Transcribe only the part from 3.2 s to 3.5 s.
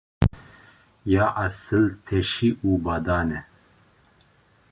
e.